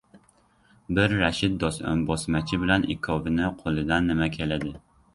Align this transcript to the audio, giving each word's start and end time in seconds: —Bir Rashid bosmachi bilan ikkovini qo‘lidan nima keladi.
—Bir 0.99 1.13
Rashid 1.19 1.59
bosmachi 2.09 2.61
bilan 2.65 2.91
ikkovini 2.97 3.55
qo‘lidan 3.63 4.11
nima 4.15 4.35
keladi. 4.41 4.79